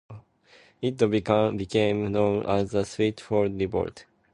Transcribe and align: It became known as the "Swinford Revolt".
It 0.81 0.97
became 0.99 2.11
known 2.11 2.43
as 2.47 2.71
the 2.71 2.81
"Swinford 2.81 3.59
Revolt". 3.59 4.05